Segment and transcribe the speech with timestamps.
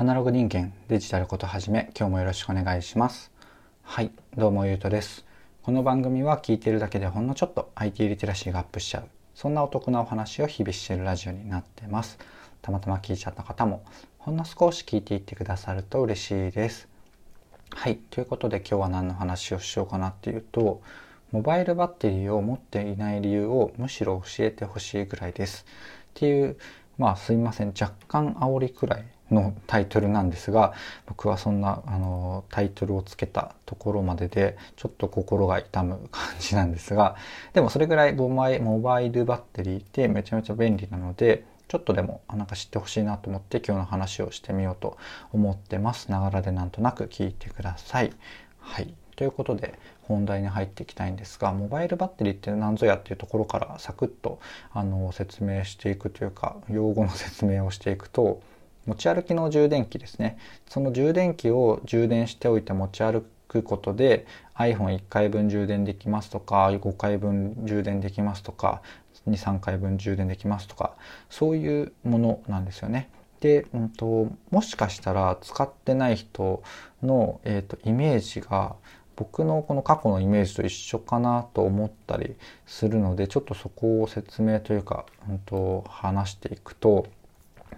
[0.00, 3.30] アナログ人間デジタルことはじめ今日もよろしくお願いします。
[3.82, 5.26] はいどうもゆうとです。
[5.62, 12.16] この番組は聞いてるだけでほんのちょっと IT リテラシーがアップしちゃうそんなお得なお話を日々してるラジオになってます。
[12.62, 13.84] たまたま聞いちゃった方も
[14.16, 16.88] ほんの少し聞いていってくださると嬉しいです。
[17.68, 20.80] はいということで今日は何の話をしようかなっていうと
[21.30, 25.66] モバイルバッテリーを持っていない理由をむしろ教えてほしいぐらいです。
[25.68, 26.56] っていう
[26.96, 30.72] まあすいません若干煽りくらいのタイトルなんですが
[31.06, 37.16] 僕はそんなあのタイトルをつけたところまででちょっと心が痛む感じなんですが
[37.52, 44.98] でもそれぐらいモバイルバッテリーってめちゃめちゃ便利なのでちょっとでもなんか知ってほしいなと思って今日の話をしてみようと
[45.32, 46.10] 思ってます。
[46.10, 48.12] ながらでなんとなく聞いてください。
[48.58, 48.92] はい。
[49.14, 54.40] ということで本題に入っていきたいんですがモバイルバッテリーって何ぞやっていうところからサクッと
[54.72, 58.42] あの説明していくというか用語の説明をしていくと
[58.86, 68.82] 持ち歩きの充電器ですねその充電器を充電しておいて持ち歩くことで iPhone1 回分充電できますとか5回分充電できますとか
[69.28, 70.94] 23回分充電できますとか
[71.28, 73.10] そういうものなんですよね。
[73.40, 76.62] で、うんと、もしかしたら使ってない人
[77.02, 78.76] の、えーと、イメージが
[79.16, 87.06] 僕のこの過去のイメージと一緒かなと思ったりするのでちょっとそこを説明というか、うんと話していくと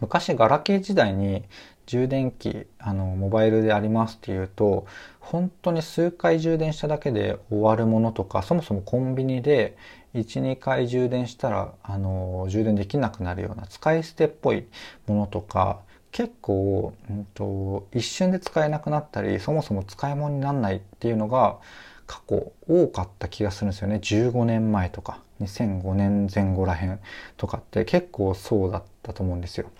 [0.00, 1.44] 昔ガラケー時代に
[1.86, 4.86] 充電器あのモバイルでありますっていうと
[5.18, 9.76] 本当に数回充電しただけで終わるものとかそもそもコンビニで
[10.14, 14.66] 12回充電したらあの充電できなくなるような使い捨てっぽい
[15.06, 15.80] ものとか
[16.12, 21.58] 結構、うんと、一瞬で使えなくなったりそもそも使い物にならないっていうのが
[22.06, 26.98] 過去多かった気がするんですよね15年前とか2005年前後らへん
[27.36, 29.70] とかって結構そうだったと思うんですよ。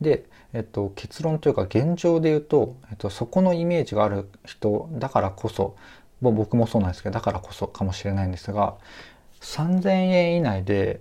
[0.00, 5.76] で、えっと、結論というか現状で言うと、えっと、そこのイメージがある人だからこそ
[6.20, 8.76] 僕もそうなんですけどだからこそかもしれないんですが
[9.40, 11.00] 3000円以内で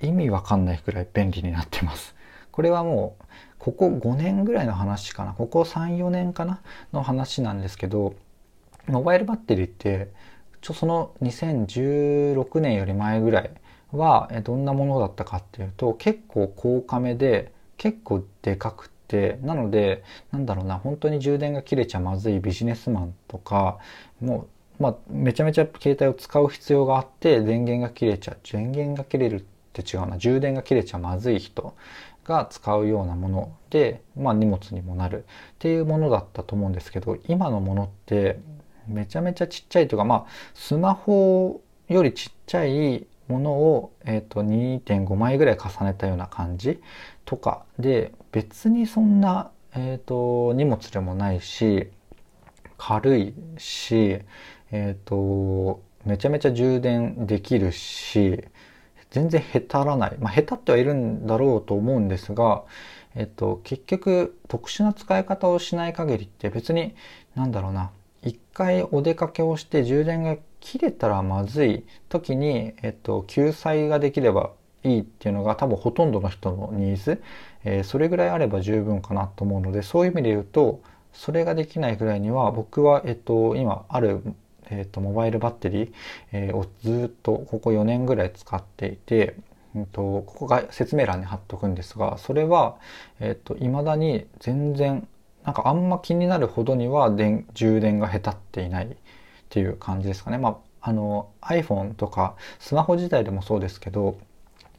[0.00, 2.14] 意味わかんないくらい便利になってます。
[2.50, 3.24] これはもう
[3.58, 6.60] ここ5年ぐらいの話かなここ34年かな
[6.92, 8.14] の話なんですけど
[8.88, 10.08] モバイルバッテリーって
[10.60, 13.50] ちょその2016年より前ぐらい
[13.92, 23.78] はどんなものだったかっていうと結構高価めで結構でかくてなのでなんだろうな本当に充電が切れちゃまずいビジネスマンとか
[24.20, 31.74] もう、まあ、めちゃめちゃ携帯を使う必要があって電源が切れちゃう電源が切れるって違うな充電が切れちゃまずい人
[32.24, 35.24] が使うようなもので、まあ、荷物にもなる。
[35.24, 35.24] っ
[35.58, 38.38] ていうものだったと思うんですけど今のものって
[38.86, 46.82] めちゃめちゃちっちゃいというかまあスマホよりちっちゃいものを、えーと、2.5枚ぐらい重ねたような感じ
[47.24, 47.64] とか。
[47.78, 51.88] で別にそんな、えーと、荷物でもないし
[52.76, 54.20] 軽いし、
[54.70, 58.44] え、ー、とめちゃめちゃ充電できるし
[59.10, 62.64] 全然へたらない、まあ、へたってはいるんだろうと思うんですが、
[63.14, 66.94] えっと、結局特殊な使い方をしない限りって別に
[67.34, 67.90] なんだろうな。
[68.22, 74.52] 一回お出かけをして充電が切れたらまずい時に、えっと、救済ができれば
[74.84, 77.22] いいっていうのが多分ほとんどの人のニーズ、
[77.64, 80.82] えー、それぐらいあれば十分かなと思うのでそういう意味で言うと
[81.12, 84.22] それができないぐらいには僕は、えっと、今ある、
[84.70, 85.92] えっと、モバイルバッテリー、
[86.32, 89.36] えー、をずっとここ4年ぐらい使っていて、
[89.74, 92.76] えっと、ここが説明欄に貼っとくんですがそれは、
[93.20, 95.08] えっと、未だに全然
[95.44, 98.96] なんかあんま気になるほどには電充電がへたっていない。
[99.48, 100.38] っていう感じですかね。
[100.38, 104.18] まあ、あの iPhone とかスマホ自体でもそうですけど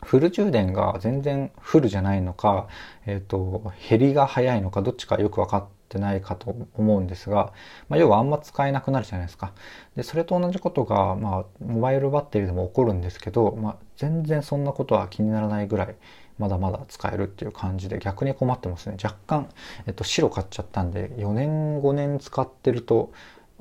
[0.03, 2.68] フル充電が全然フルじゃないのか、
[3.06, 7.53] えっ、ー、と、減りが早いのか、どっちかよく分かってないかと思うんですが、
[7.90, 9.52] まあ、要はあんま使えなくなるじゃないですか。
[9.96, 15.96] で、それと同じことが、まあ、モバイルバッテリーでも起こるんですけど、まあ、全然そんなことは気にならないぐらい、
[16.38, 18.96] まだまだ使えるっていう感じで逆に困ってますね。
[19.03, 19.50] 若干、
[19.86, 23.12] えっと、白買っちゃったんで、4年5年使ってると、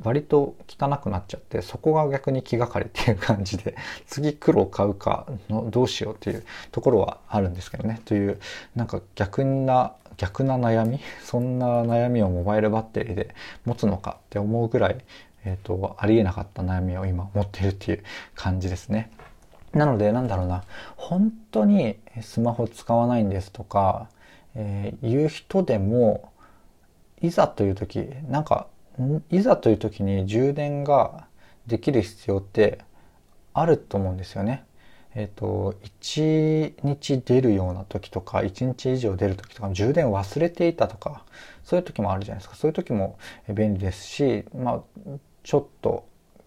[0.02, 8.00] 割と汚くなっちゃってそこが逆に気がかりっていう感じで 次黒を買うかのどうしようっていうところはあるんですけどね。
[8.04, 8.38] という
[8.76, 11.00] なんか逆な逆な悩み？
[11.24, 13.34] そんな悩みをモバイルバッテリーで
[13.64, 14.98] 持つのかって思うぐらい、
[15.44, 18.04] えーと、ありえなかった悩みを今持っているっていう
[18.34, 19.10] 感じですね。
[19.72, 20.64] なのでなんだろうな。
[20.96, 24.08] 本当にスマホ使わないんですとか、
[24.54, 26.30] えー、言う人でも
[27.20, 28.68] いざという時なんか
[29.30, 31.26] いざという時に充電が
[31.66, 32.80] できる必要って
[33.52, 34.64] あると思うんですよね。
[35.14, 35.74] えっ、と、
[36.04, 41.24] 1日出るような時とか、1日以上出る時とか、充電忘れていたとか、
[41.64, 42.56] そういう時もあるじゃないですか。
[42.56, 43.18] そういう時も
[43.48, 44.82] 便利ですし、まあ、
[45.42, 46.06] ちょっと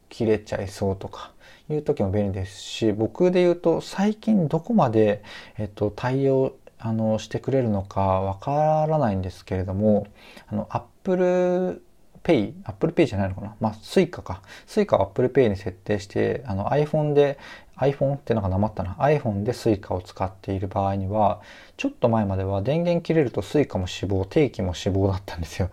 [0.09, 1.31] 切れちゃいそうとか
[1.69, 5.23] いう時も便利ですし、僕で言うと最近どこまで、
[5.57, 10.07] えっと、対応あのしてくれるのかわからないんですけれども、
[10.47, 11.81] あの、Apple
[12.23, 13.55] Pay、Apple Pay じゃないのかな？
[13.59, 14.41] まあ、Suica か。
[14.67, 17.37] Suica を Apple Pay に設定して、あの iPhone で、
[17.77, 18.95] iPhone ってなんかなまったな。
[18.99, 21.41] iPhone で Suica を使っている場合には、
[21.77, 25.69] ちょっと前までは電源切れると Suica も死亡、定期も死亡だったんですよ。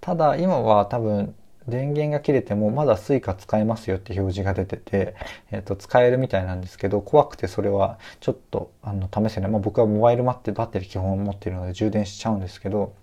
[0.00, 1.34] ただ、今は多分、
[1.68, 5.14] 電源が切れてもまだ Suica 使えますよって表示が出てて、
[5.52, 9.50] えっ、と、使えるみたいなんですけど、怖くてそれはちょっと、あの、試せない。
[9.52, 12.94] まあ僕はモバイルバッテリー基本持っているので充電しちゃうんですけど、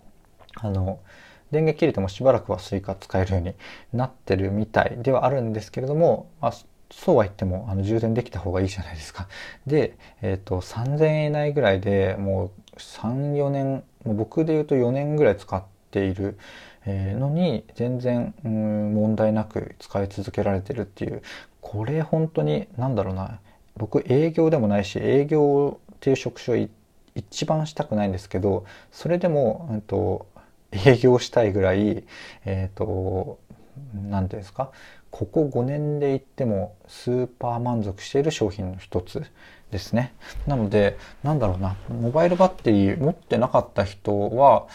[0.56, 1.00] あの、
[1.52, 3.54] 電源切れてもしばらくは Suica 使えるように
[3.94, 6.54] なってるみたいではあるんですけれども、まあ、
[6.92, 9.28] そうは言っても、あの、充電できた方がいいじゃないですか。
[9.68, 16.38] で、えっ、ー、と、3000円以内ぐらいでもう3、4年、もう僕で言うと4年ぐらい使っている、
[16.86, 21.22] のに、全然、うん、問題なく使い続けられてるっていう、
[21.62, 23.40] これ本当に、なんだろうな、
[23.78, 26.68] 僕営業でもないし、営業っていう職種を
[27.16, 30.26] 一番したくないんですけど、それでも、うんと、
[30.72, 32.04] 営業したいぐらい、
[32.46, 33.40] えっ、ー、と、
[33.94, 34.72] 何ていうんですか、
[35.12, 39.24] ここ5年で言ってもスーパー満足している商品の一つ
[39.72, 40.14] ですね。
[40.48, 44.68] なので、なんだろうな、モバイルバッテリー持ってなかった人は、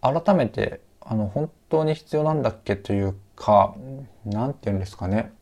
[0.00, 3.74] 改めて、あの、本当に必要なんだっけというか、
[4.24, 5.32] なんて言うんですかね。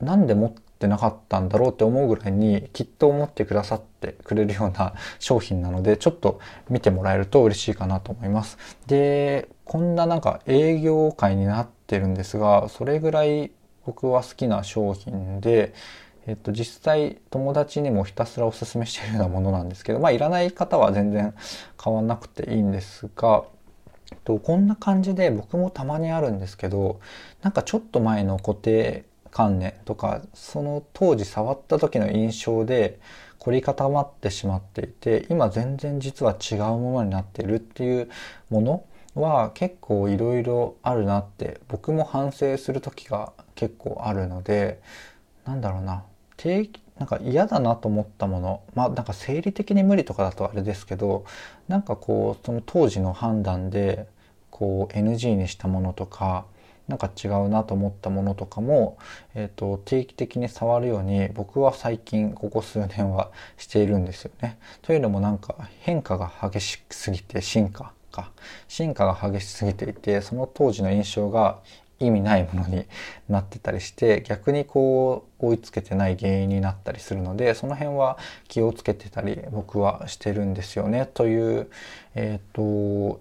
[0.00, 8.58] なんで持ってなかったんだろうって思うぐらいに、きっと思ってくださってくれるような商品なので、ちょっと見てもらえると嬉しいかなと思います。
[8.86, 13.52] で、こんななんか営業会になってるんですが、それぐらい
[13.84, 15.74] 僕は好きな商品で、
[16.26, 21.34] えっと、実際友達にもひたすらおすすめしているようなものなんですけど、まあいらない方は全然
[21.76, 23.44] 買わなくていいんですが、
[24.12, 27.00] えっとこんな感じで僕もたまにあるんですけど、
[27.42, 32.98] なんかちょっと前の固定観念とか、その当時触った時の印象で
[33.38, 38.10] 凝り固まってしまっていて、今全然実は違うものになっているっていう
[38.50, 38.84] もの
[39.14, 44.80] は結構いろいろあるなって僕も反省する時が結構あるので
[45.44, 46.04] なんだろうな。
[46.36, 51.24] 定期なんか嫌だなと思ったものまあなんか生理的に無理とかだとあれですけど
[51.68, 54.06] なんかこうその当時の判断で
[54.50, 56.46] こう NG にしたものとか
[56.90, 58.98] なんか違うなと思ったものとかも、
[59.34, 64.58] えーと、定期的に触るように僕は最近ここ数年はしているんですよね。
[64.82, 68.32] というのもなんか変化が激しすぎて進化か
[68.66, 71.60] 進化が激しすぎていてその当時の印象が
[72.00, 72.86] 意味ないものに
[73.28, 81.70] なってたりして逆にこう追いつけてない原因になったりするのでその辺は気をつけてたり僕はしてるんですよねという
[82.14, 83.20] えっ、ー、と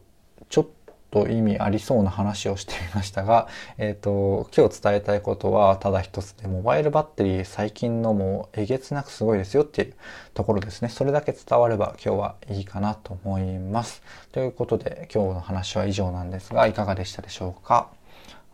[1.11, 3.47] と意味ありそうな話をしてみましたが、
[3.77, 9.93] えっ、ー、と、今日伝えたいことはただ一つで、モバイルバッテリー最近のもうえげつなくすごいですよっていう
[10.33, 10.89] ところですね。
[10.89, 14.01] それだけ伝われば今日はいいかなと思います。
[14.31, 17.98] ということで今日の話は以上なんですが、いかがでしたでしょうか？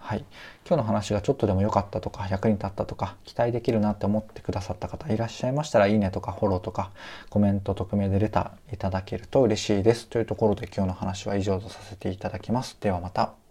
[0.06, 0.20] はい。
[0.68, 6.92] 今日の話がちょっとでも良かったとか、役に立ったとか、期待できるなって思ってくださった方いらっしゃいましたら、いいねとかフォローとか、
[7.32, 10.08] コメント、匿名でレターいただけると嬉しいです。
[10.08, 12.78] というところで今日の話は以上とさせていただきます。
[12.80, 13.45] ではまた。